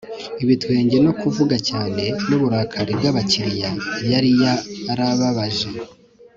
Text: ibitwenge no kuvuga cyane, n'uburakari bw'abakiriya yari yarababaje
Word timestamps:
ibitwenge 0.43 0.97
no 1.05 1.11
kuvuga 1.19 1.55
cyane, 1.69 2.03
n'uburakari 2.29 2.91
bw'abakiriya 2.99 3.71
yari 4.11 4.31
yarababaje 4.43 5.67